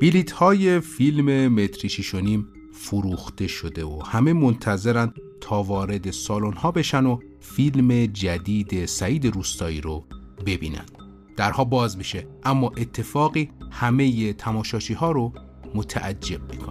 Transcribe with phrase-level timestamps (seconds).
[0.00, 7.06] بیلیت های فیلم متری شیشونیم فروخته شده و همه منتظرن تا وارد سالن ها بشن
[7.06, 10.04] و فیلم جدید سعید روستایی رو
[10.46, 10.84] ببینن.
[11.36, 15.32] درها باز میشه اما اتفاقی همه تماشاشی ها رو
[15.74, 16.67] متعجب می‌کنه.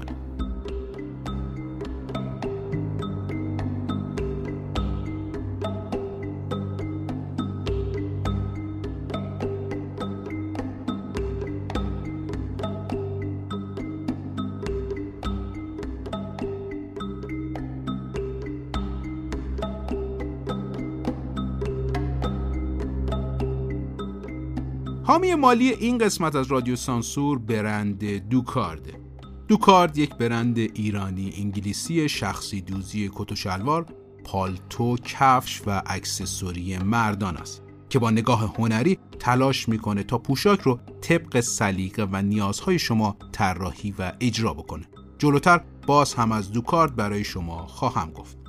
[25.37, 28.99] مالی این قسمت از رادیو سانسور برند دوکارد.
[29.47, 33.85] دوکارد یک برند ایرانی انگلیسی شخصی دوزی کت و شلوار
[34.23, 40.79] پالتو کفش و اکسسوری مردان است که با نگاه هنری تلاش می‌کنه تا پوشاک رو
[41.01, 44.85] طبق سلیقه و نیازهای شما طراحی و اجرا بکنه.
[45.17, 48.46] جلوتر باز هم از دوکارد برای شما خواهم گفت.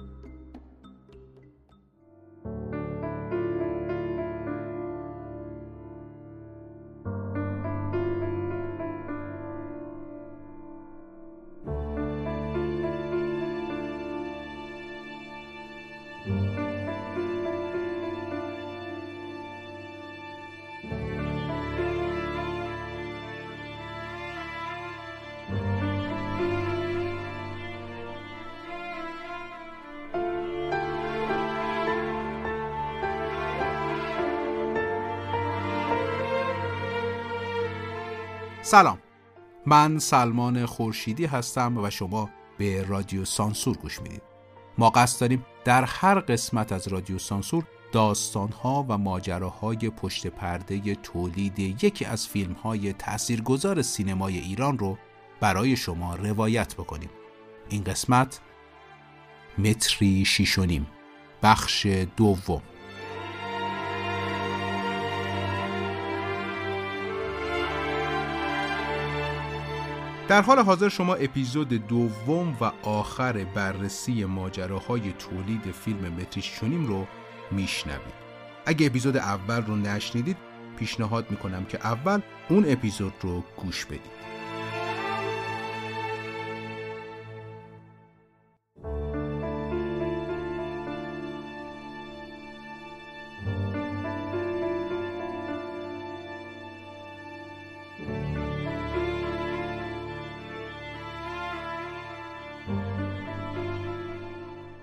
[38.69, 38.99] سلام.
[39.67, 44.23] من سلمان خورشیدی هستم و شما به رادیو سانسور گوش می‌دید.
[44.79, 51.59] ما قصد داریم در هر قسمت از رادیو سانسور داستانها و ماجراهای پشت پرده تولید
[51.59, 54.99] یکی از فیلمهای تاثیرگذار سینمای ایران رو
[55.41, 57.11] برای شما روایت بکنیم.
[57.69, 58.41] این قسمت
[59.59, 60.87] متری شیشونیم
[61.43, 61.87] بخش
[62.17, 62.63] دوم.
[70.29, 77.07] در حال حاضر شما اپیزود دوم و آخر بررسی ماجراهای تولید فیلم متریشونیم رو
[77.51, 78.15] میشنوید.
[78.67, 80.37] اگه اپیزود اول رو نشنیدید
[80.79, 84.38] پیشنهاد می‌کنم که اول اون اپیزود رو گوش بدید.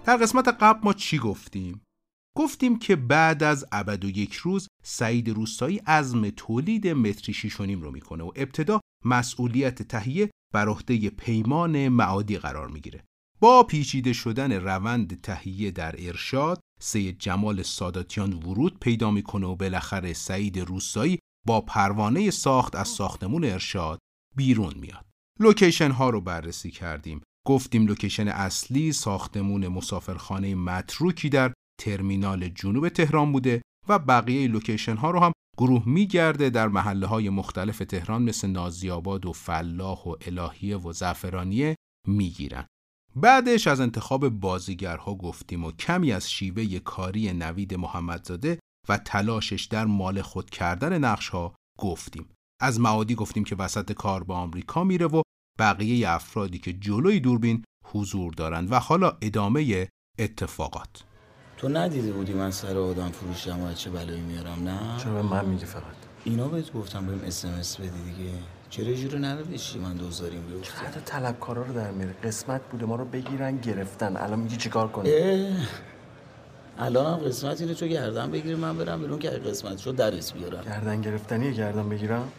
[0.05, 1.81] در قسمت قبل ما چی گفتیم؟
[2.37, 7.91] گفتیم که بعد از ابد و یک روز سعید روستایی عزم تولید متری شیشونیم رو
[7.91, 13.03] می‌کنه و ابتدا مسئولیت تهیه بر عهده پیمان معادی قرار می‌گیره.
[13.39, 20.13] با پیچیده شدن روند تهیه در ارشاد سید جمال ساداتیان ورود پیدا می‌کنه و بالاخره
[20.13, 23.99] سعید روستایی با پروانه ساخت از ساختمون ارشاد
[24.35, 25.05] بیرون میاد.
[25.39, 33.31] لوکیشن ها رو بررسی کردیم گفتیم لوکیشن اصلی ساختمون مسافرخانه متروکی در ترمینال جنوب تهران
[33.31, 38.47] بوده و بقیه لوکیشن ها رو هم گروه میگرده در محله های مختلف تهران مثل
[38.47, 41.75] نازی‌آباد و فلاح و الهیه و زعفرانیه
[42.07, 42.65] می‌گیرن.
[43.15, 49.85] بعدش از انتخاب بازیگرها گفتیم و کمی از شیوه کاری نوید محمدزاده و تلاشش در
[49.85, 52.29] مال خود کردن نقش ها گفتیم.
[52.61, 55.21] از معادی گفتیم که وسط کار به آمریکا میره و
[55.59, 59.87] بقیه افرادی که جلوی دوربین حضور دارند و حالا ادامه
[60.19, 61.03] اتفاقات.
[61.57, 65.45] تو ندیده بودی من سر آدم فروشم و چه بلایی میارم نه؟ چرا به من
[65.45, 65.83] میگی فقط؟
[66.23, 67.45] اینا بهت گفتم بهم اس
[67.77, 68.31] بدی دیگه.
[68.69, 73.05] چرا جورو ننوشتی من دوزاریم بیفته چقدر طلبکارا رو در میره قسمت بوده ما رو
[73.05, 74.17] بگیرن گرفتن.
[74.17, 75.09] الان میگی چیکار کنی
[76.77, 80.63] الان هم قسمت اینه تو گردن بگیری من برم بیرون که قسمت شو درس بیارم.
[80.63, 82.31] گردن گرفتنیه گردن بگیرم.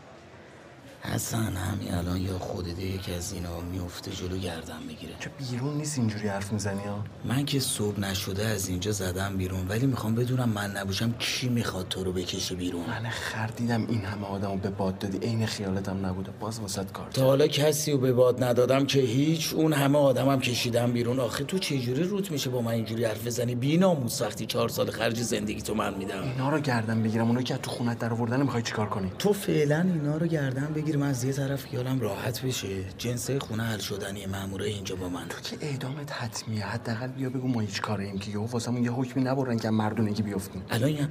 [1.15, 5.99] حسن همین الان یا خودت یکی از اینا میفته جلو گردن بگیره که بیرون نیست
[5.99, 10.49] اینجوری حرف می‌زنی ها؟ من که صبح نشده از اینجا زدم بیرون ولی می‌خوام بدونم
[10.49, 12.87] من نباشم کی می‌خواد تو رو بکشه بیرون.
[12.87, 15.19] من خردیدم این همه آدمو به باد دادی.
[15.19, 16.31] عین خیالتم نبوده.
[16.41, 20.41] باز واسط کار تا حالا کسی رو به باد ندادم که هیچ اون همه آدمم
[20.41, 21.21] کشیدم بیرون.
[21.21, 25.23] آخه تو چجوری روت میشه با من اینجوری حرف بزنی؟ بیناموس وقتی چهار سال خرج
[25.23, 26.23] زندگی تو من میدم.
[26.23, 27.27] اینا رو گردن بگیرم.
[27.27, 30.96] اونو که تو خونت در آوردن می‌خوای چیکار کنی؟ تو فعلا اینا رو گردن بگیر.
[30.97, 32.85] من از یه طرف خیالم راحت بشه.
[32.99, 35.29] جنسه خونه حل شدنی ماموره اینجا با من.
[35.29, 36.67] تو که اعدامت حتمیه.
[36.67, 40.23] حداقل بیا بگو ما هیچ کاره ایم که یهو واسمون یه حکمی نبرن که مردونگی
[40.23, 41.09] بیفتیم الان یا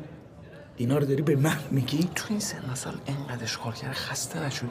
[0.78, 4.68] اینا رو داری به من میگی؟ تو این سن سال انقدر اشغال کرده خسته نشدی؟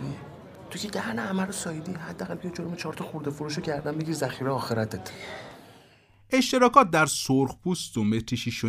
[0.71, 4.15] تو که دهن همه رو سایدی حداقل بیا جرم چهار تا خورده فروشو کردن بگیر
[4.15, 5.11] ذخیره آخرتت.
[6.31, 8.05] اشتراکات در سرخپوست و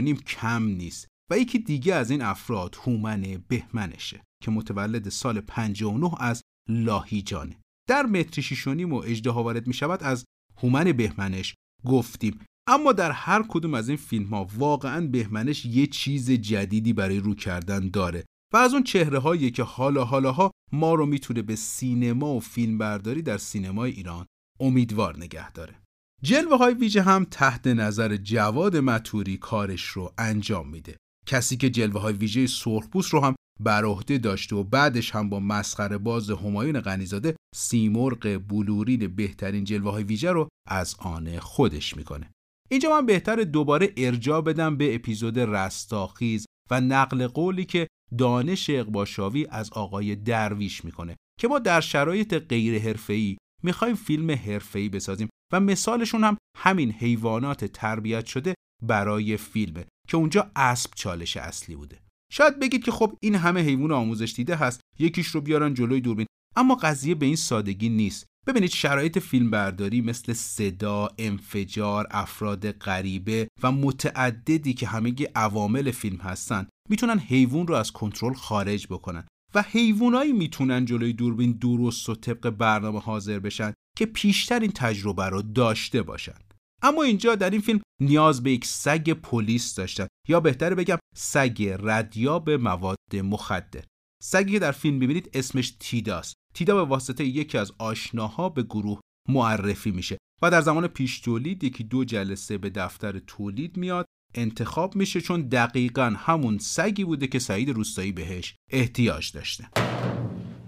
[0.02, 4.25] نیم کم نیست و یکی دیگه از این افراد هومن بهمنشه.
[4.48, 7.60] متولد سال 59 از لاهیجانه
[7.90, 10.26] در متری شیش و نیم و اجدها وارد می شود از
[10.58, 11.56] هومن بهمنش
[11.86, 12.40] گفتیم.
[12.68, 17.36] اما در هر کدوم از این فیلم ها واقعا بهمنش یه چیز جدیدی برای رو
[17.36, 22.34] کردن داره و از اون چهره هایی که حالا حالاها ما رو می‌تونه به سینما
[22.34, 24.26] و فیلم برداری در سینمای ایران
[24.60, 25.76] امیدوار نگه داره.
[26.24, 30.98] جلوه های ویژه هم تحت نظر جواد متوری کارش رو انجام میده.
[31.28, 35.40] کسی که جلوه های ویژه سرخپوست رو هم بر عهده داشته و بعدش هم با
[35.40, 42.32] مسخره باز همایون غنیزاده سیمرغ بلورین بهترین جلوه های ویژه رو از آن خودش می‌کنه.
[42.70, 47.88] اینجا من بهتر دوباره ارجاع بدم به اپیزود رستاخیز و نقل قولی که
[48.18, 54.90] دانش اقباشاوی از آقای درویش می‌کنه که ما در شرایط غیر حرفه‌ای می‌خوایم فیلم حرفه‌ای
[54.90, 61.76] بسازیم و مثالشون هم همین حیوانات تربیت شده برای فیلمه که اونجا اسب چالش اصلی
[61.76, 62.05] بوده.
[62.38, 66.26] شاید بگید که خب این همه حیوان آموزش دیده هست یکیش رو بیارن جلوی دوربین.
[66.56, 68.26] اما قضیه به این سادگی نیست.
[68.48, 76.68] ببینید شرایط فیلمبرداری مثل صدا، انفجار، افراد غریبه و متعددی که همه عوامل فیلم هستن
[76.90, 82.50] می‌تونن حیوان رو از کنترل خارج بکنن و حیوانایی می‌تونن جلوی دوربین درست و طبق
[82.50, 86.45] برنامه حاضر بشن که پیشتر این تجربه رو داشته باشن.
[86.82, 90.08] اما اینجا در این فیلم نیاز به یک سگ پلیس داشتن.
[90.28, 93.84] یا بهتره بگم سگ ردیاب مواد مخدر.
[94.24, 96.34] سگی که در فیلم ببینید اسمش تیداست.
[96.54, 99.00] تیدا به واسطه یکی از آشناها به گروه
[99.30, 104.06] معرفی میشه و در زمان پیش تولید یکی دو جلسه به دفتر تولید میاد
[104.36, 109.70] انتخاب میشه چون دقیقا همون سگی بوده که سعید روستایی بهش احتیاج داشته.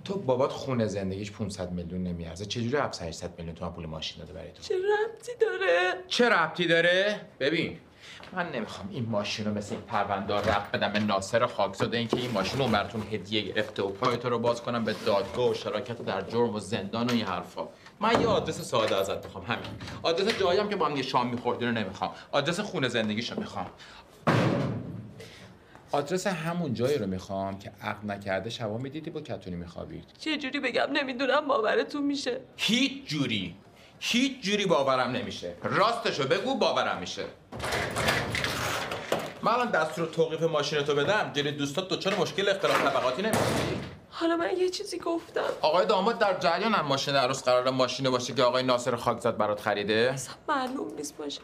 [0.07, 2.45] تو بابات خونه زندگیش 500 میلیون نمیارزه.
[2.45, 6.68] چجوری 700 800 میلیون تومن پول ماشین داده برای تو؟ چه ربطی داره؟ چه ربطی
[6.68, 7.77] داره؟ ببین
[8.33, 12.31] من نمی‌خوام این ماشین رو مثل این پروندار رفت بدم به ناصر خاکزاده اینکه این
[12.31, 16.01] ماشین رو براتون هدیه گرفته و پای تو رو باز کنم به دادگاه و شراکت
[16.01, 17.68] در جرم و زندان و این حرفا.
[18.00, 19.69] من یه آدرس ساده ازت می‌خوام همین.
[20.03, 22.12] آدرس جایی هم که با هم یه شام میخوردی رو نمی‌خوام.
[22.31, 23.68] آدرس خونه زندگیشو می‌خوام.
[25.92, 30.06] آدرس همون جایی رو می‌خوام که عقد نکرده شبا می‌دیدی با کتونی میخوابید.
[30.19, 32.39] چه جوری بگم؟ نمی‌دونم باورتون میشه.
[32.57, 33.56] هیچ جوری.
[34.00, 35.54] هیچ جوری باورم نمیشه.
[35.63, 37.24] راستشو بگو باورم میشه.
[39.44, 41.31] من الان دستور توقیف ماشین تو بدم.
[41.34, 43.39] جلوی دوستات دچار مشکل اختلاف طبقاتی نمیشی.
[44.10, 45.42] حالا من یه چیزی گفتم.
[45.62, 49.62] آقای داماد در جریان هم ماشین عروس قرار ماشینه باشه که آقای ناصر خاکزاد برات
[49.62, 51.42] خریده؟ اصلا معلوم نیست باشه.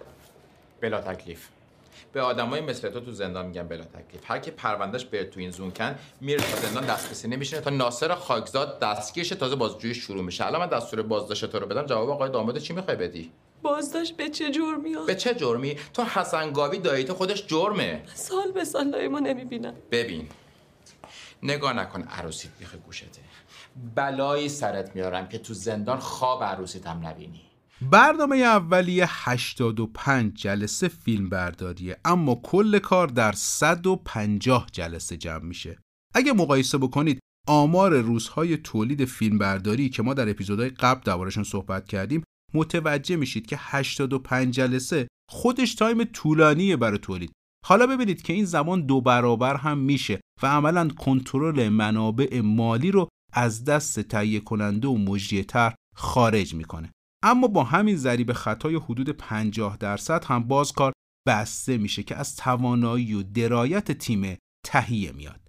[0.82, 1.48] بلا تکلیف.
[2.14, 4.22] به آدمای مثل تو تو زندان میگن بلا تکلیف.
[4.24, 7.62] هر کی پروندهش به تو این زون کن میره تا زندان دست به سینه میشینه
[7.62, 10.46] تا ناصر خاکزاد دستگیرش تازه بازجویی شروع میشه.
[10.46, 13.32] الان من دستور بازداشت تو رو بدم جواب آقای داماد چی می‌خوای بدی؟
[13.62, 18.04] بازداشت به چه جرمی به چه جرمی؟ تو حسن گاوی داییت خودش جرمه.
[18.14, 20.30] سال به سال ما نمی‌بینم ببین
[21.44, 23.08] نگاه نکن عروسیت بیخ گوشته.
[23.96, 27.42] بلایی سرت میارم که تو زندان خواب عروسیت هم نبینی.
[27.82, 35.80] برنامه اولیه 85 جلسه فیلم برداریه اما کل کار در 150 جلسه جمع میشه.
[36.16, 41.88] اگه مقایسه بکنید آمار روزهای تولید فیلم برداری که ما در اپیزودهای قبل دربارشون صحبت
[41.88, 47.32] کردیم متوجه میشید که 85 جلسه خودش تایم طولانیه برای تولید.
[47.66, 53.10] حالا ببینید که این زمان دو برابر هم میشه و عملا کنترل منابع مالی رو
[53.34, 55.46] از دست تهیه کننده و مجریه
[55.96, 56.92] خارج می‌کنه.
[57.24, 60.94] اما با همین ضریب خطای حدود 50 درصد هم باز کار
[61.28, 65.40] بسته میشه که از توانایی و درایت تیم تهیه میاد.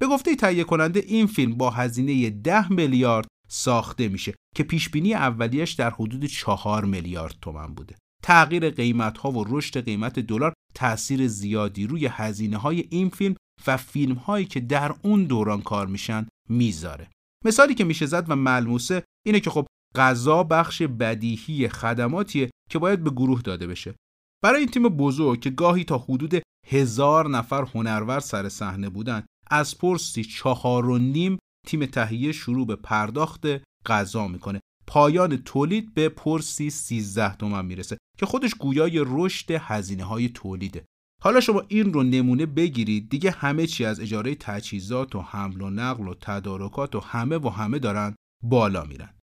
[0.00, 5.14] به گفته تهیه کننده این فیلم با هزینه 10 میلیارد ساخته میشه که پیش بینی
[5.14, 7.96] اولیش در حدود 4 میلیارد تومن بوده.
[8.22, 13.34] تغییر قیمت ها و رشد قیمت دلار تاثیر زیادی روی هزینه های این فیلم
[13.66, 17.10] و فیلم هایی که در اون دوران کار میشن می‌ذاره.
[17.44, 23.04] مثالی که میشه زد و ملموسه اینه که خب غذا بخش بدیهی خدماتیه که باید
[23.04, 23.94] به گروه داده بشه.
[24.42, 29.78] برای این تیم بزرگ که گاهی تا حدود هزار نفر هنرور سر صحنه بودن از
[29.78, 33.46] پرسی چهار و نیم تیم تهیه شروع به پرداخت
[33.86, 34.60] غذا می‌کنه.
[34.86, 40.84] پایان تولید به پرسی 13 تومن می‌رسه که خودش گویای رشد هزینه های تولیده.
[41.22, 45.70] حالا شما این رو نمونه بگیرید دیگه همه چی از اجاره تجهیزات و حمل و
[45.70, 49.14] نقل و تدارکات و همه و همه دارن بالا میرن.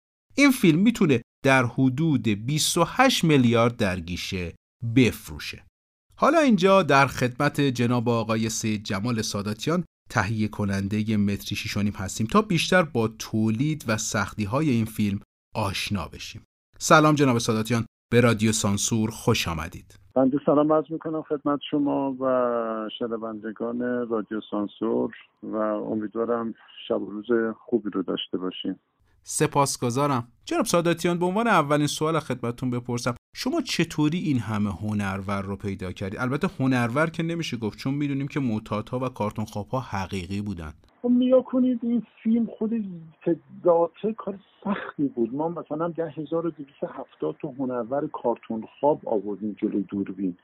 [0.41, 4.53] این فیلم می‌تونه در حدود 28 میلیارد در گیشه
[4.95, 5.63] بفروشه.
[6.15, 12.41] حالا اینجا در خدمت جناب آقای سید جمال ساداتیان تهیه کننده متری شیشانیم هستیم تا
[12.41, 15.19] بیشتر با تولید و سختی های این فیلم
[15.55, 16.43] آشنا بشیم.
[16.77, 19.95] سلام جناب ساداتیان به رادیو سانسور خوش آمدید.
[20.15, 23.79] بنده سلام عرض می‌کنم خدمت شما و شنوندگان
[24.09, 25.11] رادیو سانسور
[25.43, 26.53] و امیدوارم
[26.87, 28.79] شب روز خوبی رو داشته باشیم.
[29.23, 30.27] سپاسگزارم.
[30.45, 33.15] جناب ساداتیان به عنوان اولین سوال خدمتتون بپرسم.
[33.35, 38.27] شما چطوری این همه هنرور رو پیدا کردید البته هنرور که نمیشه گفت چون می‌دونیم
[38.27, 38.39] که
[38.91, 40.73] ها و کارتون ها حقیقی بودن.
[41.01, 42.71] خب نیا کنید این فیلم خود
[43.63, 45.35] ذاته کار سختی بود.
[45.35, 50.37] ما مثلا در 1270 تا هنرور کارتون خواب آوردیم جلوی دوربین.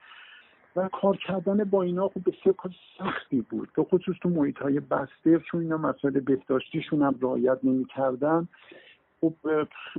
[0.77, 3.69] و کار کردن با اینا خب بسیار کار سختی بود.
[3.75, 8.47] به خصوص تو محیط های بسته چون اینا مسائل بهداشتیشون هم رعایت نمی‌کردن.
[9.21, 9.33] خب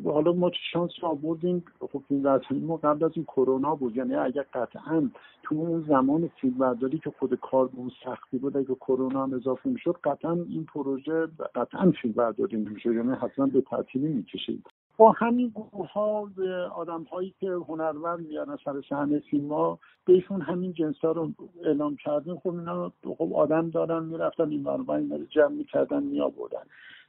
[0.04, 2.28] حالا ما شانس آوردیم؟ خب این
[2.66, 3.96] ما قبل از این کرونا بود.
[3.96, 5.10] یعنی اگر قطعا
[5.42, 9.68] تو اون زمان فیلم برداری که خود کار اون سختی بود اگه کرونا هم اضافه
[9.68, 12.92] می‌شد قطعا این پروژه قطعا فیلم برداری نمی‌شد.
[12.92, 14.66] یعنی حتما به تعطیلی می‌کشید.
[14.98, 16.30] با همین گروه ها
[16.76, 21.32] آدم هایی که هنرور میارن سر صحنه فیلم ها بهشون همین جنس ها رو
[21.64, 22.38] اعلام کردیم.
[22.38, 26.64] خب اینا خب آدم دارن می‌رفتن این برابر اینا رو جمع می‌کردن میآوردن.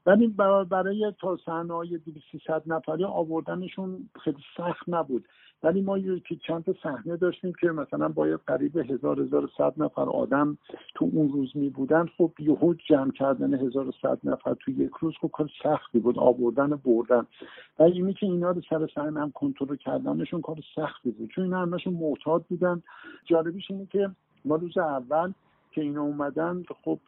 [0.10, 0.28] ولی
[0.70, 2.00] برای تا صحنه های
[2.32, 5.26] 300 نفری آوردنشون خیلی سخت نبود.
[5.64, 10.02] ولی ما یکی چند تا صحنه داشتیم که مثلا باید قریب هزار هزار صد نفر
[10.02, 10.58] آدم
[10.96, 15.30] تو اون روز می بودن خب یهو جمع کردن هزار نفر تو یک روز خب
[15.34, 17.28] کار سختی بود آوردن بردن.
[17.80, 21.30] و اینی که اینا رو سر صحنه هم کنترل کردنشون کار سختی بود.
[21.30, 22.84] چون اینا همشون معتاد بودن.
[23.26, 24.10] جالبیش اینه که
[24.46, 25.34] ما روز اول
[25.72, 27.00] که اینا اومدن خب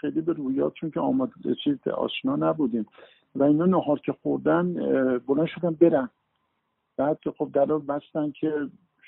[0.00, 2.86] خیلی به رویاتشون که آماده چیز آشنا نبودیم.
[3.34, 4.74] و اینا نهار که خوردن
[5.18, 6.10] بلند شدن برن.
[6.96, 8.52] بعد خب در بستن که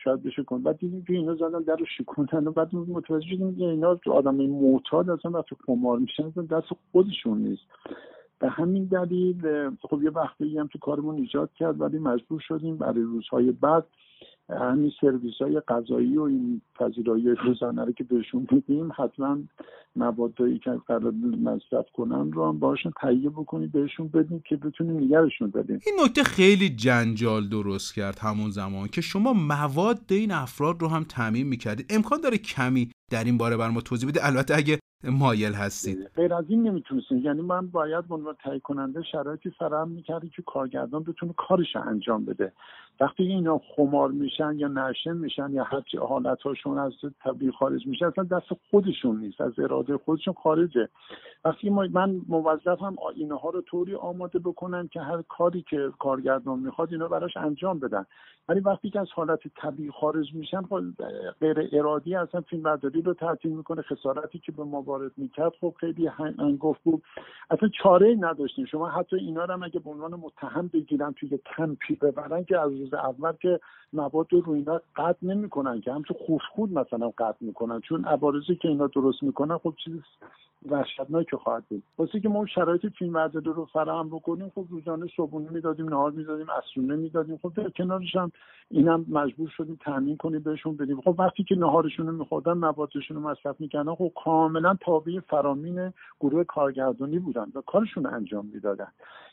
[0.05, 3.57] شاید بشه کن بعد دیدیم که اینا زدن در رو شکوندن و بعد متوجه شدیم
[3.57, 7.63] که اینا تو آدم معتاد اصلا وقتی قمار میشن دست خودشون نیست.
[8.39, 13.03] به همین دلیل خب یه وقتی هم تو کارمون ایجاد کرد ولی مجبور شدیم برای
[13.03, 13.87] روزهای بعد
[14.51, 19.39] همین سرویس های غذایی و این پذیرایی روزانه رو که بهشون میدیم حتما
[19.97, 21.11] موادایی که قرار
[21.43, 25.81] مصرف کنن رو هم باشون تهیه بکنید بهشون بدیم که بتونیم نگرشون بدیم.
[25.87, 31.05] این نکته خیلی جنجال درست کرد همون زمان که شما مواد این افراد رو هم
[31.05, 31.87] تعمین می‌کردید.
[31.91, 35.99] امکان داره کمی در این باره بر ما توضیح بده البته اگه مایل هستید.
[36.17, 37.19] غیر از این نمی‌تونستیم.
[37.19, 42.25] یعنی من باید به عنوان تهیه کننده شرایطی فراهم می‌کردی که کارگردان بتونه کارش انجام
[42.25, 42.53] بده.
[43.01, 46.93] وقتی اینا خمار میشن یا نشه میشن یا هر حالتهاشون از
[47.25, 50.89] طبیعی خارج میشن اصلا دست خودشون نیست از اراده خودشون خارجه.
[51.45, 57.09] وقتی من موظفم اینها رو طوری آماده بکنم که هر کاری که کارگردان می‌خواد اینا
[57.09, 58.07] براش انجام بدن.
[58.49, 60.81] ولی وقتی که از حالت طبیعی خارج میشن خب
[61.41, 65.75] غیر ارادی اصلا فیلم برداری رو تعطیل می‌کنه خسارتی که به ما وارد می‌کرد خب
[65.81, 67.03] خیلی هنگفت بود.
[67.51, 68.65] اصلا چاره نداشتیم.
[68.65, 72.73] شما حتی اینا رو هم اگه به عنوان متهم بگیرن توی کمپی ببرن که از
[72.89, 73.61] روز اول که
[73.93, 77.81] مواد رو اینا قطع نمی‌کنن که همچون خوش خود مثلا قطع می‌کنن.
[77.81, 80.01] چون عوارضی که اینا درست می‌کنن خب چیز
[80.71, 81.83] وحشتناک خواهد بود.
[81.99, 86.97] واسه که ما شرایط فیلم رو فراهم بکنیم خب روزانه صبحونه می‌دادیم نهار می‌دادیم عصرونه
[86.97, 87.39] می‌دادیم.
[87.43, 88.33] خب در کنارش هم
[88.71, 91.01] اینم مجبور شدیم تامین کنیم بهشون بدیم.
[91.01, 96.45] خب وقتی که نهارشون رو میخوردن موادشون رو مصرف می‌کردن خب کاملا تابع فرامین گروه
[96.45, 98.89] کارگردانی بودن و کارشون رو انجام می‌دادن.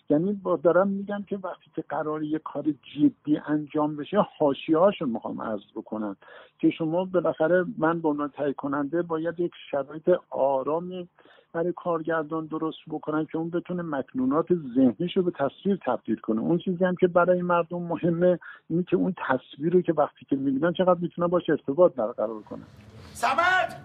[0.10, 5.42] یعنی دارم میگم که وقتی که قرار یه کار جدی انجام بشه حاشیه هاشون می‌خوام
[5.42, 6.16] عرض بکنم
[6.60, 11.08] که شما بالاخره من به عنوان تهیه کننده باید یک شرایط آرامی
[11.54, 16.42] برای کارگردان درست بکنن که اون بتونه مکنونات ذهنیش رو به تصویر تبدیل کنه.
[16.42, 20.36] اون چیزی هم که برای مردم مهمه اینه که اون تصویر رو که وقتی که
[20.36, 22.66] می‌بینن چقدر می‌تونن باش ارتباط برقرار کنن
[23.14, 23.82] سمت!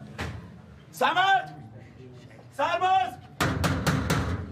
[0.91, 1.55] سمت!
[2.51, 3.30] سرباز!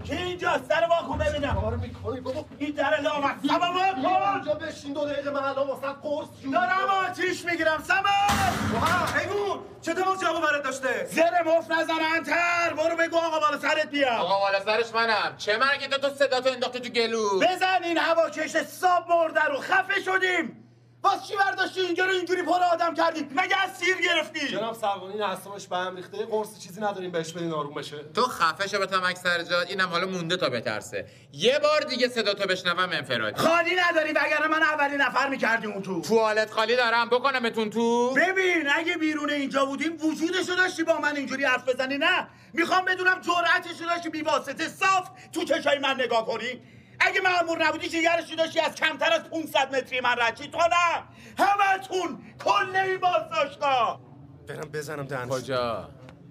[0.09, 1.61] کی اینجا سر واکن ببینم.
[1.61, 2.45] کار می‌کنی بابا.
[2.57, 6.51] این در لامت سبا واکن اینجا بشین دو دقیقه من الان واسه قرص جون.
[6.51, 7.83] دارم آتیش می‌گیرم.
[7.87, 13.39] سمت ها ایگون چه تماس جواب برات داشته؟ زر مف نظر انتر برو بگو آقا
[13.39, 15.35] بالا سرت بیام آقا بالا سرش منم.
[15.37, 17.39] چه مرگی؟ تو صدا تو انداخته تو گلو.
[17.39, 19.57] بزن این هواکش ساب مرده رو.
[19.61, 20.65] خفه شدیم.
[21.01, 25.13] باز چی برداشتی اینجا رو اینجوری پر آدم کردی؟ مگه از سیر گرفتی؟ جناب سروانی
[25.13, 26.25] این اعصابش به هم ریخته.
[26.25, 27.97] قرص چیزی نداریم بهش بدین آروم بشه.
[28.15, 31.05] تو خفه شو به تمک سر جات اینم حالا مونده تا بترسه.
[31.33, 33.37] یه بار دیگه صدا تو بشنوم انفرادی.
[33.41, 36.01] خالی نداری وگرنه من اولین نفر می‌کردی اون تو.
[36.01, 37.09] توالت خالی دارم.
[37.09, 38.13] بکنمتون تو.
[38.13, 43.21] ببین اگه بیرون اینجا بودیم وجودشو داشتی با من اینجوری حرف بزنی نه؟ می‌خوام بدونم
[43.21, 46.61] جرأتشو داشتی بی واسطه صاف تو چشای من نگاه کنی؟
[46.99, 51.03] اگه معمور نبودی جگرشی داشتی از کمتر از 500 متری من رد تو نه.
[51.45, 53.99] همتون کل این بازداشتا
[54.47, 55.29] برم بزنم دهنش.
[55.29, 55.89] کجا؟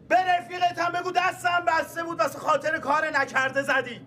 [0.08, 4.00] به رفیقت هم بگو دستم بسته بود واسه خاطر کار نکرده زدی.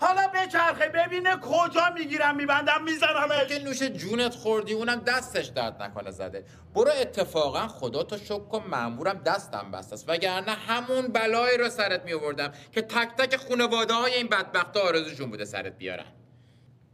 [0.00, 3.46] حالا بچرخه ببینه کجا می‌گیرم میبندم میزنمش.
[3.48, 6.44] که نوش جونت خوردی اونم دستش درد نکنه زده.
[6.74, 10.08] برو اتفاقا خدا تو شک کن مامورم دستم بست است.
[10.08, 15.30] وگرنه همون بلایی رو سرت می آوردم که تک تک خانواده های این بدبخت آرزوشون
[15.30, 16.06] بوده سرت بیارن.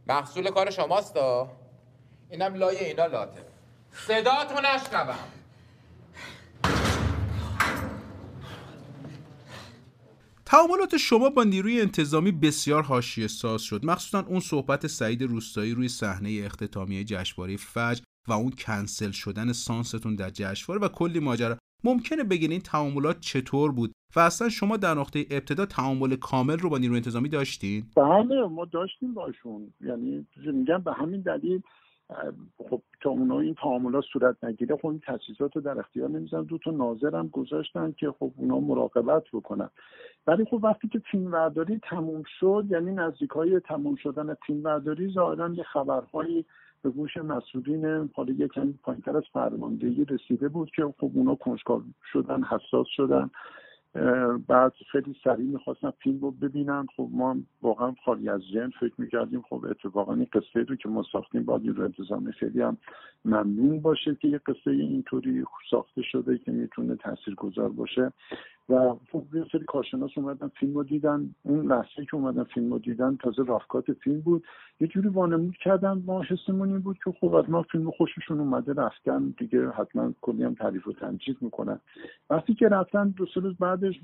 [0.07, 1.51] محصول کار شماستا
[2.29, 3.41] اینم لای اینا لاته.
[4.07, 5.17] صداتو نشنوم.
[10.49, 15.87] تعاملات شما با نیروی انتظامی بسیار حاشیه ساز شد مخصوصا اون صحبت سعید روستایی روی
[15.87, 21.57] صحنه اختتامیه جشنواره فجر و اون کنسل شدن سانستون در جشنواره و کلی ماجرا.
[21.83, 26.69] ممکنه بگین این تعاملات چطور بود و اصلا شما در نقطه ابتدا تعامل کامل رو
[26.69, 29.73] با نیروی انتظامی داشتین؟ بله ما داشتیم باشون.
[29.81, 31.61] یعنی میگم به همین دلیل
[32.69, 36.57] خب تا اونا این تعاملات صورت نگیره خب این تاسیسات رو در اختیار نمیزن دو
[36.57, 39.69] تا ناظرم گذاشتن که خب اونا مراقبت بکنن.
[40.27, 45.13] ولی خب وقتی که فیلم برداری تموم شد یعنی نزدیک های تموم شدن فیلم برداری
[45.13, 46.45] ظاهرا یه خبرهایی
[46.81, 52.43] به گوش مسئولین حالا یکم پایینتر از فرماندهی رسیده بود که خب اونا کنجکاو شدن
[52.43, 53.29] حساس شدن.
[54.47, 56.87] بعد خیلی سریع می‌خواستم فیلم رو ببینم.
[56.95, 59.41] خب ما واقعا خالی از ذهن فکر می‌کردیم.
[59.41, 62.77] خب اتفاقا این قصه رو که ما ساختیم باید رو انتظامی خیلی هم
[63.25, 68.13] ممنون باشه که یه قصه اینطوری ساخته شده که می‌تونه تاثیرگذار باشه.
[68.69, 71.35] و خب یه سری کارشناس اومدن فیلم رو دیدن.
[71.43, 74.43] اون لحظه که اومدن فیلم رو دیدن تازه رافکات فیلم بود.
[74.79, 78.73] یه جوری وانمود کردن ما حسمون این بود که خب از ما فیلم خوششون اومده
[78.73, 81.79] رفتن دیگه حتما کلی هم تعریف و تمجید می‌کنن.
[82.29, 84.01] وقتی که رفتن دو سه روز بعدش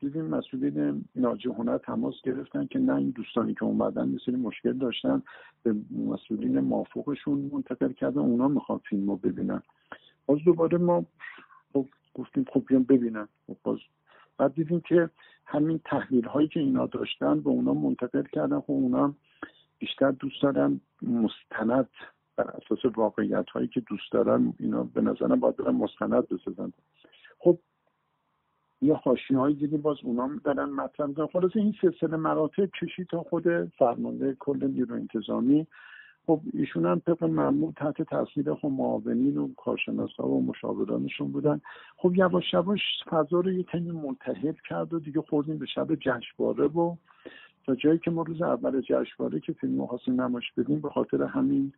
[0.00, 4.72] دیدیم مسئولین ناجی هنر تماس گرفتن که نه این دوستانی که اومدن یه سری مشکل
[4.72, 5.22] داشتن
[5.62, 5.74] به
[6.06, 9.62] مسئولین موافقشون منتقل کردن اونا می‌خوان فیلم رو ببینن.
[10.26, 11.04] باز دوباره ما
[12.16, 13.28] گفتیم خب بیان ببینن.
[13.46, 13.78] خب باز
[14.38, 15.10] بعد دیدیم که
[15.46, 18.60] همین تحلیل هایی که اینا داشتن به اونا منتقل کردن.
[18.60, 19.14] خب اونا
[19.78, 21.88] بیشتر دوست دارن مستند
[22.36, 26.72] بر اساس واقعیت هایی که دوست دارن اینا به نظرم باید برن مستند بسازن.
[27.38, 27.58] خب
[28.82, 31.26] یه خاشی هایی دیدیم باز اونا دارن مطرح می‌کنن.
[31.26, 35.66] خلاص این سلسله مراتب کشید تا خود فرمانده کل نیرو انتظامی
[36.26, 39.48] خب ایشون هم طبق معمول تحت تاثیر خب معاونین و
[40.18, 41.60] ها و مشاورانشون بودن.
[41.96, 46.66] خب یواش یواش فضا رو یه کمی منتحل کرد و دیگه خوردیم به شب جشنواره
[46.66, 46.96] و
[47.66, 51.72] تا جایی که ما روز اول جشنواره که فیلم خواستیم نمایش بدیم به خاطر همین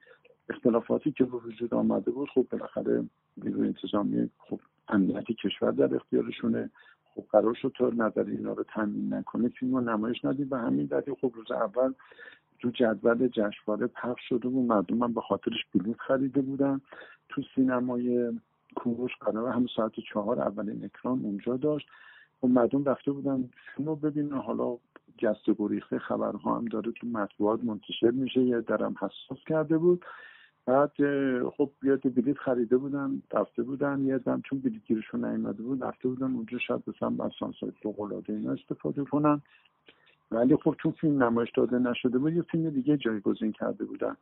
[0.48, 3.04] اختلافاتی که به وجود آمده بود خب بالاخره
[3.36, 6.70] نیروی انتظامی خب امنیت کشور در اختیارشونه.
[7.14, 9.48] خب قرار شد تا نظر اینا رو تامین نکنه.
[9.48, 10.48] فیلم رو نمایش ندیم.
[10.50, 11.92] و همین دلیل خب روز اول
[12.60, 14.66] تو جدول جشنواره پخش شده بود.
[14.66, 16.80] مردم هم به خاطرش بلیط خریده بودن.
[17.28, 18.32] تو سینمای
[18.76, 21.86] کوروش قرار هم ساعت چهار اولین اکران اونجا داشت.
[22.42, 24.38] و خب مردم رفته بودن فیلم رو ببینن.
[24.38, 24.76] حالا
[25.18, 28.40] جست گریخته خبرها هم داره تو مطبوعات منتشر میشه.
[28.40, 30.04] یه درم حساس کرده بود.
[30.66, 30.92] بعد
[31.50, 34.04] خب یاد بلیط خریده بودن رفته بودن.
[34.04, 38.32] یه دم چون بلیط گیرشون نیومده بود رفته بودن اونجا شاید بسن از سانسای فوقلاده
[38.32, 39.42] اینا استفاده کنن.
[40.30, 44.16] ولی خب چون فیلم نمایش داده نشده بود یه فیلم دیگه جایگزین کرده بودن.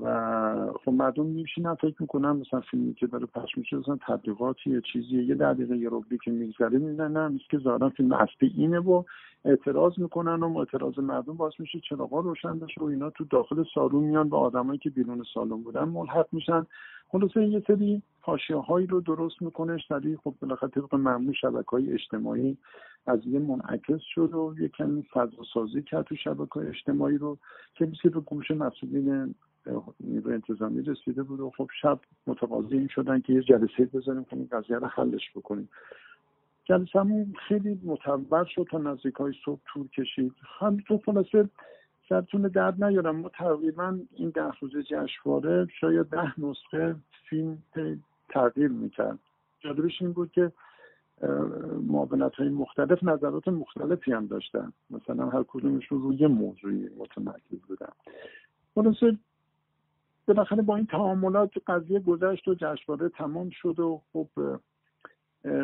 [0.00, 4.80] و خب مردم میشینن فکر می‌کنن مثلا فیلمی که داره پخش میشه مثلا تبلیغاتی یه
[4.92, 9.02] چیزی یه دقیقه یه روبی که میگذره میدن نه که ظاهرا فیلم اصلی اینه و
[9.44, 14.04] اعتراض می‌کنن و اعتراض مردم باعث میشه چراغا روشن بشه و اینا تو داخل سالون
[14.04, 16.66] میان با آدمایی که بیرون سالن بودن ملحق میشن.
[17.08, 19.78] خلاصه یه سری حاشیه هایی رو درست می‌کنه.
[19.88, 22.56] سریع خب بالاخره طبق معمول شبکه های اجتماعی
[23.06, 27.38] از یه منعکس شد و یه کمی فضا کرد تو شبکه های اجتماعی رو
[27.74, 29.34] که به گوش مسئولین
[30.00, 34.36] نیرو انتظامی رسیده بود و خب شب متقاضی این شدن که یه جلسه بزنیم که
[34.36, 35.68] این قضیه رو حلش بکنیم.
[36.64, 40.32] جلسهمون خیلی متبر شد تا نزدیک های صبح طول کشید.
[40.60, 41.48] همینطور خلاصه
[42.08, 43.16] سرتون درد نیارم.
[43.16, 46.96] ما تقریبا این ده روزه جشنواره شاید ده نسخه
[47.28, 47.62] فیلم
[48.28, 49.18] تغییر می‌کرد.
[49.60, 50.52] جالبش این بود که
[51.86, 54.72] معاونت های مختلف نظرات مختلفی هم داشتن.
[54.90, 57.92] مثلا هر کدومشون روی موضوعی متمرکز بودن.
[58.74, 59.18] خلاصه
[60.32, 64.28] بالاخره با این تعاملات قضیه گذشت و جشنواره تمام شد و خب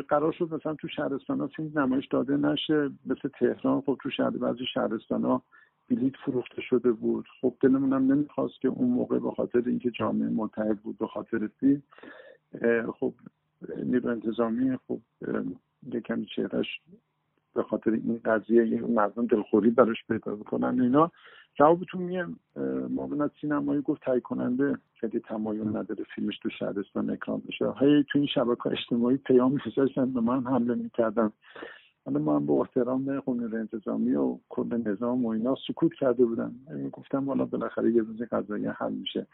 [0.09, 4.31] قرار شد مثلا تو شهرستان ها فیلم نمایش داده نشه مثل تهران خب تو شهر
[4.31, 5.43] بعضی شهرستان ها
[5.91, 7.27] بلیت فروخته شده بود.
[7.41, 11.47] خب دلمون هم نمی‌خواست که اون موقع به خاطر اینکه جامعه متحد بود به خاطر
[11.61, 11.83] فیلم
[13.01, 13.15] خب
[13.85, 15.01] نیرو انتظامی خب
[15.93, 16.81] یکمی چهرش
[17.55, 21.13] به خاطر این قضیه مردم دلخوری براش پیدا بکنن اینا.
[21.59, 22.37] جوابتون میگم
[22.91, 27.73] معاونت سینمایی گفت تهیه کننده خیلی تمایل نداره فیلمش تو شهرستان اکرام بشه.
[27.81, 31.33] هی تو این شبکه اجتماعی پیام میذاشتن به من حمله می‌کردن.
[32.05, 36.53] حالا ما هم با احترام قانون انتظامی و کل نظام و اینا سکوت کرده بودن
[36.93, 39.27] گفتم حالا بالاخره یه روز قضایی حل میشه.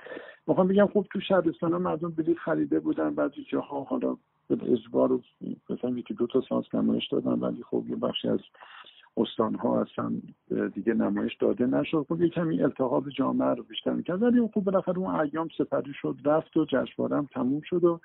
[0.47, 4.17] می‌خوام بگم خب تو شهرستان ها مردم بلیط خریده بودن بعضی جاها حالا
[4.49, 5.21] به اجبار
[5.71, 8.41] مثلا یکی دو تا سانس نمایش دادن ولی خب یه بخشی از
[9.16, 10.12] استان ها اصلا
[10.74, 12.07] دیگه نمایش داده نشد.
[12.09, 14.22] خب یه کمی التحاب جامعه رو بیشتر می‌کرد.
[14.22, 18.00] ولی خب بالاخره اون ایام سپری شد رفت و جشنواره هم تموم شد و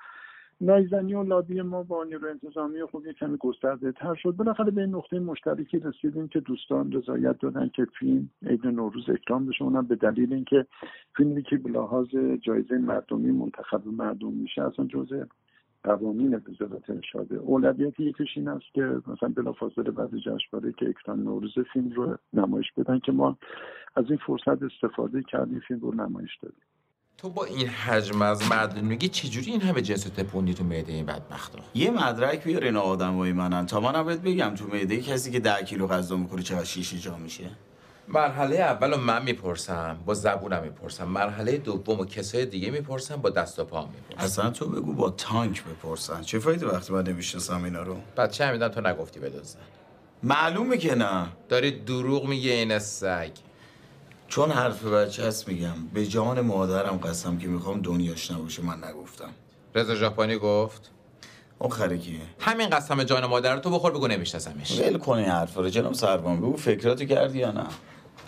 [0.62, 4.32] نایزنی و لابی ما با نیرو انتظامی خب یه کمی گسترده تر شد.
[4.32, 9.46] بالاخره به این نقطه مشترکی رسیدیم که دوستان رضایت دادن که فیلم عید نوروز اکرام
[9.46, 9.64] بشه.
[9.64, 10.66] اونم به دلیل اینکه
[11.16, 12.08] فیلمی که به لحاظ
[12.42, 15.24] جایزه مردمی منتخب مردم میشه اصلا جزء
[15.84, 21.54] قوانین وزارت ارشاده اولویت یکیش این است که مثلا بلافاصله بعد جشنواره که اکران نوروز
[21.74, 23.38] فیلم رو نمایش بدن که ما
[23.96, 26.62] از این فرصت استفاده کردیم فیلم رو نمایش دادیم.
[27.18, 31.60] تو با این حجم از مردونگی چجوری این همه جنس تپوندی تو معده این بدبختا
[31.76, 33.66] یه مدرک بیار این آدمای منن.
[33.66, 37.18] تا منم بهت بگم تو معده کسی که ده کیلو غذا می‌خوره چقدر شیشه جا
[37.18, 37.44] میشه؟
[38.14, 41.08] مرحله اول من می‌پرسم با زبونم می‌پرسم.
[41.08, 45.10] مرحله دوم و کسای دیگه می‌پرسم با دست و پا می‌پرسم اصلا تو بگو با
[45.10, 46.22] تانک بپرسن.
[46.22, 49.60] چه فایده وقتی من نمی‌شناسم اینا رو؟ بچه همیدن تو نگفتی بدوزن.
[50.24, 51.28] معلومه که نه.
[51.50, 53.32] داری دروغ میگه این سگ.
[54.28, 55.76] چون حرف بچه هست میگم.
[55.94, 59.30] به جان مادرم قسم که می‌خوام دنیاش نباشه من نگفتم.
[59.76, 60.92] رضا ژاپنی گفت.
[61.60, 64.80] اون خرکیه همین قسم جان مادر تو بخور بگو نمیشناسمش.
[64.80, 65.70] ول کن این حرفا رو.
[65.70, 67.66] جناب سربان بگو فکراتو کردی یا نه؟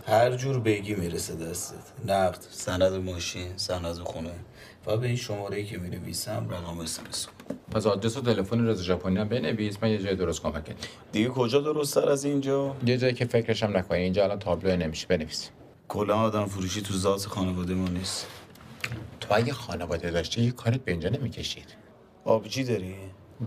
[0.08, 1.76] هر جور بگی می‌رسه دستت.
[2.06, 4.32] نقد سند ماشین سند خونه.
[4.88, 7.28] و به این شماره که می‌نویسم رقم اسمس
[7.72, 9.78] پس آدرس و تلفن رضا ژاپنی هم بنویس.
[9.82, 10.76] من یه جای درست کمک کنم
[11.12, 14.00] دیگه کجا درست تر از اینجا؟ یه جایی که فکرشم نکنی.
[14.00, 15.08] اینجا الان تابلو نمیشه.
[15.08, 15.50] بنویس.
[15.88, 18.28] کلا آدم فروشی تو ذات خانواده ما نیست.
[19.20, 21.76] تو اگه خانواده داشتی یه کارت به اینجا نمی‌کشید.
[22.26, 22.96] آبجی داری؟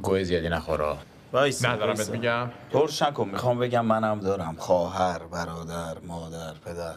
[0.03, 0.99] گوه زیادی نخورا
[1.35, 2.51] وایس ندارم بهت میگم.
[2.71, 4.55] ترش نکن می‌خوام بگم منم دارم.
[4.59, 6.97] خواهر برادر مادر پدر.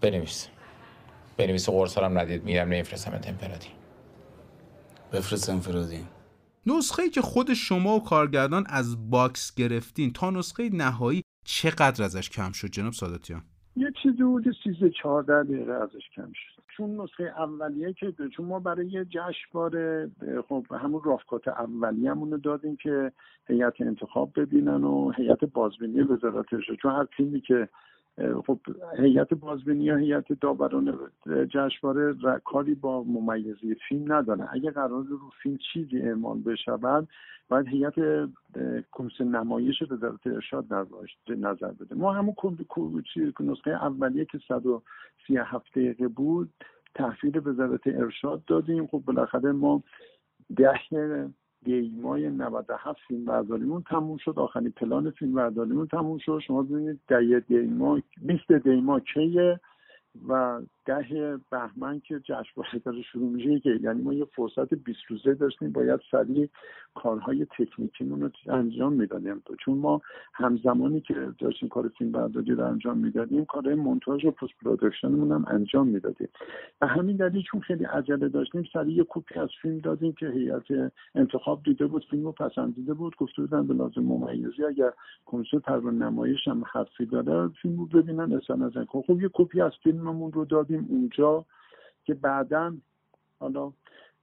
[0.00, 0.48] بنویس.
[1.36, 2.44] بنویس و قرصارم ندید.
[2.44, 3.68] میرم نمیفرستم تمپرادی
[5.12, 6.06] بفرست انفرادی
[6.66, 12.52] نسخه که خود شما و کارگردان از باکس گرفتین تا نسخه نهایی چقدر ازش کم
[12.52, 13.42] شد؟ جناب ساداتیان.
[13.76, 16.59] یه چیزی حدود 13 14 دقیقه ازش کم شد.
[16.80, 20.10] چون نسخه اولیه که چون ما برای یه جشنواره
[20.48, 23.12] خب همون رافکات اولیه‌مون رو دادیم که
[23.46, 26.46] هیئت انتخاب ببینن و هیئت بازبینی وزارت
[26.82, 27.68] چون هر تیمی که
[28.46, 28.60] خب
[28.98, 30.98] هیئت بازبینی یا هیئت داوران
[31.48, 37.08] جشنواره کاری با ممیزی فیلم ندارن اگه قرار رو فیلم چیزی اعمال بشود
[37.48, 37.94] باید هیئت
[38.92, 40.66] کمیسیون نمایش وزارت ارشاد
[41.36, 41.94] نظر بده.
[41.94, 42.34] ما همون
[43.40, 46.50] نسخه اولیه که 137 دقیقه بود
[46.94, 48.86] تحویل وزارت ارشاد دادیم.
[48.86, 49.82] خب بالاخره ما
[50.56, 50.74] ده
[51.64, 54.38] دیمای 97 فیلم برداریمون تموم شد.
[54.38, 56.38] آخرین پلان فیلم برداریمون تموم شد.
[56.46, 57.00] شما ببینید
[57.48, 59.60] دی ماه 20 دی ماه که
[60.28, 65.34] و ده بهمن که جشنواره داره شروع میشه که یعنی ما یه فرصت 20 روزه
[65.34, 66.48] داشتیم باید سریع
[66.94, 69.42] کارهای تکنیکیمون رو انجام می‌دادیم.
[69.64, 70.00] چون ما
[70.34, 75.32] همزمانی که داشتیم کار فیلم برداری رو انجام می‌دادیم کارهای مونتاژ و post production مون
[75.32, 76.28] هم انجام می‌دادیم.
[76.80, 80.92] و همین دلیل چون خیلی عجله داشتیم سریع یه کپی از فیلم دادیم که هیئت
[81.14, 84.92] انتخاب دیده بود فیلم رو پسندیده بود گفته بودن به لحاظ ممیزی اگر
[85.26, 90.32] کمیسیون پروانه نمایش هم حرفی داره فیلم رو ببینن اصلا خب یه کپی از فیلممون
[90.32, 91.44] رو دادیم اونجا
[92.04, 92.76] که بعدا
[93.40, 93.72] حالا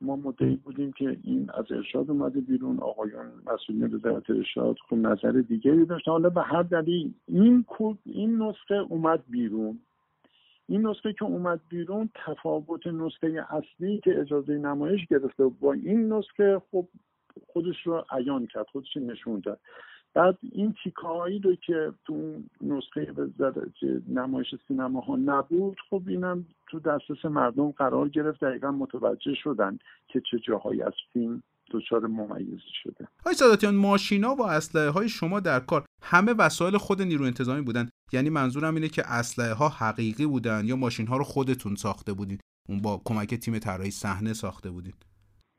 [0.02, 5.32] ما مدعی بودیم که این از ارشاد اومده بیرون آقایان مسئولین وزارت ارشاد خب نظر
[5.32, 6.12] دیگری داشتن.
[6.12, 7.66] حالا به هر دلیل این
[8.06, 9.80] این نسخه اومد بیرون.
[10.70, 16.62] این نسخه که اومد بیرون تفاوت نسخه اصلی که اجازه نمایش گرفته با این نسخه
[16.72, 16.88] خب
[17.48, 19.60] خودش رو عیان کرد خودش نشون داد.
[20.14, 23.14] بعد این تیکایی رو که تو نسخه
[24.08, 28.44] نمایش سینما ها نبود خب اینم تو دسترس مردم قرار گرفت.
[28.44, 33.08] دقیقا متوجه شدن که چه جاهایی از فیلم دچار ممیزی شده.
[33.26, 37.90] های ساداتیان ماشینا و اسلحه های شما در کار همه وسایل خود نیرو انتظامی بودن.
[38.14, 42.38] یعنی منظورم اینه که اسلحه ها حقیقی بودن یا ماشین ها رو خودتون ساخته بودین.
[42.70, 44.94] اون با کمک تیم طراحی صحنه ساخته بودین.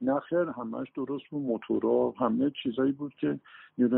[0.00, 3.40] نه خیر همش درست بود موتورا همه چیزایی بود که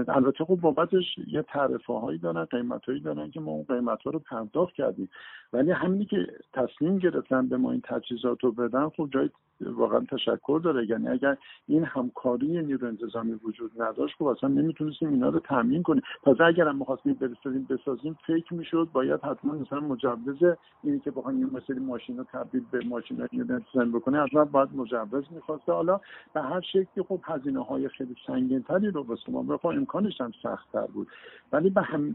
[0.08, 4.10] البته خب بابتش یه تعرفه هایی دارن قیمت هایی دارن که ما اون قیمت ها
[4.10, 5.10] رو پرداخت کردیم.
[5.52, 10.60] ولی همینی که تصمیم گرفتن به ما این تجهیزات رو بدن خب جای واقعا تشکر
[10.64, 10.90] داره.
[10.90, 16.02] یعنی اگر این همکاری نیرو انتظامی وجود نداشت خب اصلا نمی‌تونستیم اینا رو تامین کنیم.
[16.22, 21.38] تازه اگر هم می‌خواستیم برسازیم بسازیم فکر می‌شد باید حتما مثلا مجوز اینی که بخوایم
[21.38, 25.72] این مثلا ماشین رو تبدیل به ماشین نیرو انتظامی بکنه حتما باید مجوز می‌خواسته.
[25.72, 26.00] حالا
[26.34, 30.72] به هر شکلی خب هزینه های خیلی سنگین تری رو واسه ما امکانش هم سخت
[30.72, 31.08] تر بود.
[31.52, 32.14] ولی به هم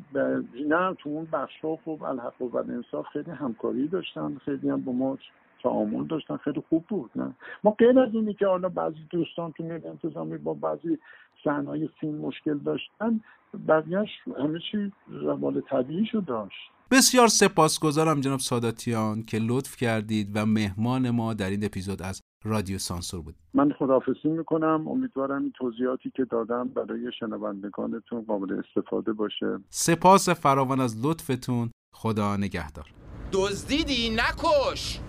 [0.68, 5.18] نه تو اون بخش خب الحق و انصاف خیلی همکاری داشتن خیلی هم با ما
[5.64, 9.64] تعامل داشتن خیلی خوب بود نه؟ ما غیر از اینی که حالا بعضی دوستان تو
[9.64, 10.98] نیروی انتظامی با بعضی
[11.44, 13.22] صحنه‌های فیلم مشکل داشتن
[13.68, 16.72] بقیهش همه چی روال طبیعیشو داشت.
[16.92, 22.78] بسیار سپاسگزارم جناب ساداتیان که لطف کردید و مهمان ما در این اپیزود از رادیو
[22.78, 23.36] سانسور بود.
[23.54, 24.88] من خداحافظی می‌کنم.
[24.88, 29.60] امیدوارم این توضیحاتی که دادم برای شنوندگانتون قابل استفاده باشه.
[29.70, 31.72] سپاس فراوان از لطفتون.
[31.94, 32.86] خدا نگهدار.
[33.34, 35.00] دزدیدی؟ نکش!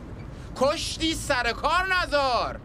[0.57, 2.61] کشتی سر کار نزار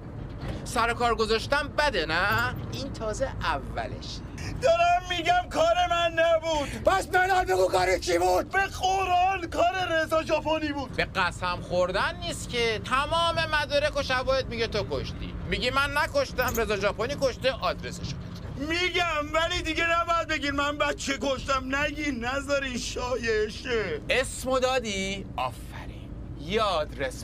[0.63, 4.17] سر کار گذاشتم بده نه؟ این تازه اولش
[4.62, 6.84] دارم میگم کار من نبود.
[6.86, 10.91] پس بلال بگو کار کی بود؟ به قرآن کار رضا ژاپنی بود.
[10.95, 12.82] به قسم خوردن نیست که.
[12.86, 15.34] تمام مدارک و شواهد میگه تو کشتی.
[15.49, 18.13] میگی من نکشتم رضا ژاپنی کشته آدرسش
[18.58, 21.75] میگم ولی دیگه نباید بگین من بچه کشتم.
[21.75, 24.01] نگین نذارین شایشه.
[24.10, 26.10] اسمو دادی؟ آفرین.
[26.39, 27.23] یه آدرس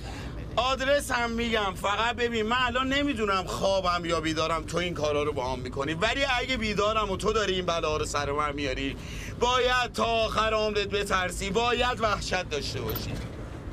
[0.58, 1.74] آدرس هم میگم.
[1.76, 4.64] فقط ببین من الان نمی‌دونم خوابم یا بیدارم.
[4.64, 5.94] تو این کارا رو با هم می‌کنی.
[5.94, 8.96] ولی اگه بیدارم و تو داری این بلا رو سر من میاری
[9.40, 11.50] باید تا آخر عمرت بترسی.
[11.50, 13.12] باید وحشت داشته باشی.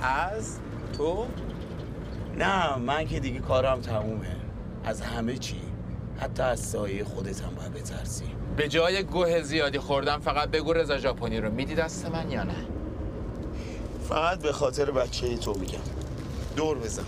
[0.03, 0.59] از
[0.99, 1.27] تو؟
[2.37, 4.37] نه من که دیگه کارم تمومه.
[4.85, 5.61] از همه چی.
[6.21, 8.25] حتی از سایه خودت هم باید بترسی.
[8.57, 11.51] به جای گوه زیادی خوردم فقط بگو رضا ژاپنی رو.
[11.51, 12.67] میدی دست من یا نه؟
[14.09, 16.04] فقط به خاطر بچه تو میگم.
[16.57, 17.05] دور بزن.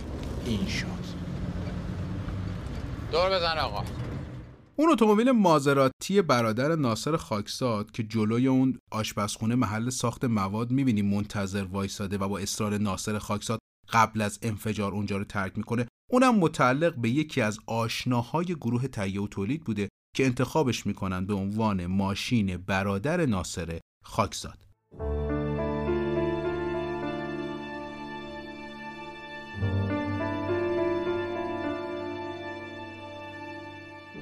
[0.47, 0.87] این شد
[3.13, 3.85] دور بزن آقا.
[4.77, 11.65] اون اتومبیل مازراتی برادر ناصر خاکساد که جلوی اون آشپزخونه محل ساخت مواد می‌بینیم منتظر
[11.65, 13.59] وایساده و با اصرار ناصر خاکساد
[13.93, 19.23] قبل از انفجار اونجا رو ترک می‌کنه اونم متعلق به یکی از آشناهای گروه تهیه
[19.23, 24.59] و تولید بوده که انتخابش می‌کنن به عنوان ماشین برادر ناصر خاکزاد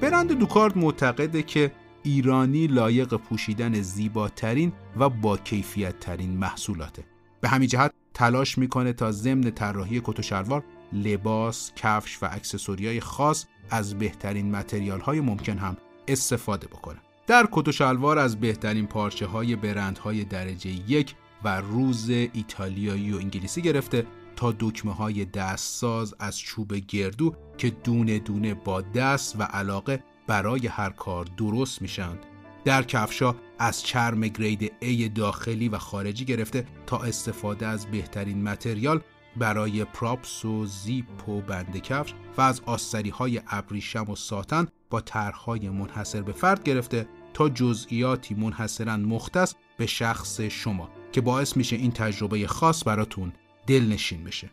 [0.01, 1.71] برند دوکارد معتقده که
[2.03, 7.03] ایرانی لایق پوشیدن زیباترین و با کیفیت ترین محصولاته
[7.41, 12.99] به همین جهت تلاش می‌کنه تا ضمن طراحی کت و شلوار لباس، کفش و اکسسوریای
[12.99, 15.77] خاص از بهترین متریال های ممکن هم
[16.07, 16.97] استفاده بکنه.
[17.27, 23.17] در کت و شلوار از بهترین پارچه های برندهای درجه یک و روز ایتالیایی و
[23.17, 24.05] انگلیسی گرفته
[24.35, 30.67] تا دکمه های دستساز از چوب گردو که دونه دونه با دست و علاقه برای
[30.67, 32.25] هر کار درست میشند
[32.65, 39.01] در کفشا از چرم گرید A داخلی و خارجی گرفته تا استفاده از بهترین متریال
[39.37, 45.01] برای پراپس و زیپ و بند کفش و از آستری های ابریشم و ساتن با
[45.01, 51.75] طرحهای منحصر به فرد گرفته تا جزئیاتی منحصرا مختص به شخص شما که باعث میشه
[51.75, 53.33] این تجربه خاص براتون
[53.67, 54.49] دلنشین بشه.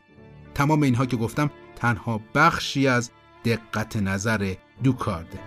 [0.54, 3.10] تمام اینها که گفتم تنها بخشی از
[3.44, 5.38] دقت نظر دوکارده.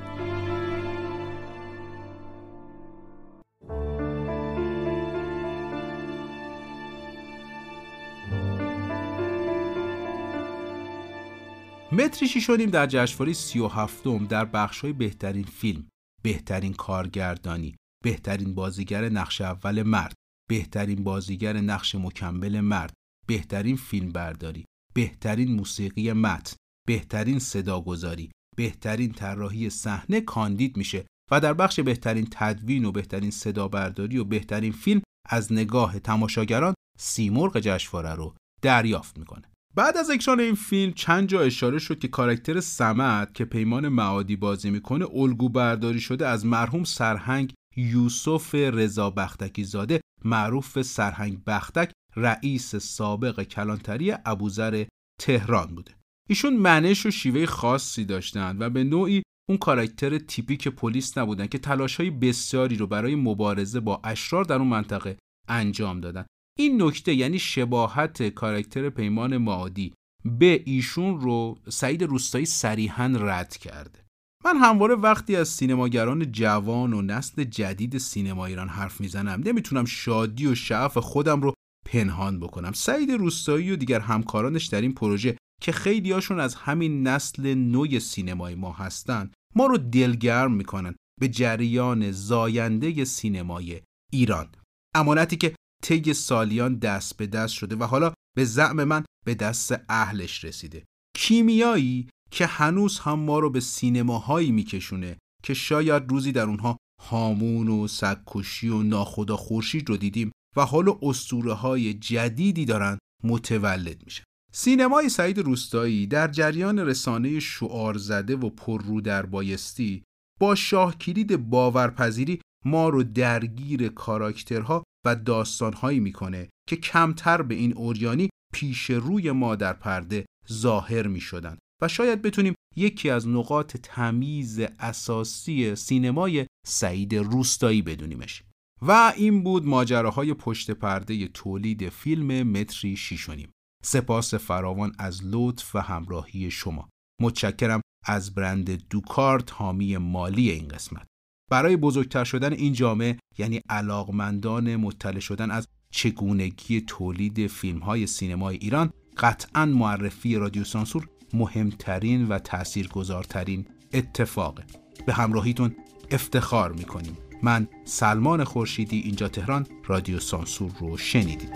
[11.91, 15.87] متری شیشونیم در جشنواره سی و هفتم در بخشهای بهترین فیلم،
[16.23, 20.13] بهترین کارگردانی، بهترین بازیگر نقش اول مرد،
[20.49, 22.93] بهترین بازیگر نقش مکمل مرد،
[23.27, 26.55] بهترین فیلم برداری، بهترین موسیقی متن،
[26.87, 33.67] بهترین صداگذاری، بهترین طراحی صحنه کاندید میشه و در بخش بهترین تدوین و بهترین صدا
[33.67, 39.51] برداری و بهترین فیلم از نگاه تماشاگران سیمرغ جشنواره رو دریافت می‌کنه.
[39.75, 44.35] بعد از اکران این فیلم چند جا اشاره شد که کاراکتر سمت که پیمان معادی
[44.35, 51.91] بازی می‌کنه الگو برداری شده از مرحوم سرهنگ یوسف رضا بختکی زاده معروف سرهنگ بختک
[52.15, 54.85] رئیس سابق کلانتری ابوذر
[55.21, 55.91] تهران بوده.
[56.29, 61.57] ایشون منش و شیوه خاصی داشتند و به نوعی اون کاراکتر تیپیک پلیس نبودن که
[61.57, 66.25] تلاش های بسیاری رو برای مبارزه با اشرار در اون منطقه انجام دادن.
[66.59, 69.93] این نکته یعنی شباهت کاراکتر پیمان معادی
[70.39, 74.05] به ایشون رو سعید روستایی صریحا رد کرده.
[74.45, 80.47] من همواره وقتی از سینماگران جوان و نسل جدید سینما ایران حرف می‌زنم نمی‌تونم شادی
[80.47, 81.53] و شعف خودم رو
[81.85, 82.71] پنهان بکنم.
[82.71, 88.55] سعید روستایی و دیگر همکارانش در این پروژه که خیلیاشون از همین نسل نوی سینمای
[88.55, 93.81] ما هستن ما رو دلگرم می‌کنن به جریان زاینده سینمای
[94.13, 94.47] ایران.
[94.95, 99.75] امانتی که طی سالیان دست به دست شده و حالا به زعم من به دست
[99.89, 100.83] اهلش رسیده.
[101.17, 107.67] کیمیایی که هنوز هم ما رو به سینماهایی میکشونه که شاید روزی در اونها هامون
[107.67, 110.31] و سگکشی و ناخدا خورشید رو دیدیم.
[110.55, 114.23] و حالا اسطوره های جدیدی دارن متولد میشن.
[114.51, 120.03] سینمای سعید روستایی در جریان رسانه شعار زده و پررو در بایستی
[120.39, 127.73] با شاه کلید باورپذیری ما رو درگیر کاراکترها و داستانهایی می‌کنه که کمتر به این
[127.73, 133.77] اوریانی پیش روی ما در پرده ظاهر می شدن و شاید بتونیم یکی از نقاط
[133.77, 138.43] تمیز اساسی سینمای سعید روستایی بدونیمش.
[138.87, 143.49] و این بود ماجراهای پشت پرده تولید فیلم متری شیشونیم.
[143.83, 146.89] سپاس فراوان از لطف و همراهی شما.
[147.21, 151.07] متشکرم از برند دوکارت حامی مالی این قسمت.
[151.51, 158.57] برای بزرگتر شدن این جامعه یعنی علاقمندان مطلع شدن از چگونگی تولید فیلم های سینمای
[158.57, 164.63] ایران قطعا معرفی رادیو سانسور مهمترین و تاثیرگذارترین اتفاقه.
[165.05, 165.75] به همراهیتون
[166.11, 167.17] افتخار می‌کنیم.
[167.45, 171.49] من سلمان خورشیدی اینجا تهران رادیو سانسور رو شنیدید.